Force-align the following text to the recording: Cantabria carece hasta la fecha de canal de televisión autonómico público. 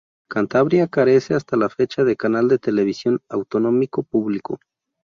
Cantabria 0.31 0.87
carece 0.87 1.35
hasta 1.35 1.55
la 1.57 1.69
fecha 1.69 2.03
de 2.03 2.15
canal 2.15 2.47
de 2.47 2.57
televisión 2.57 3.21
autonómico 3.29 4.01
público. 4.01 4.57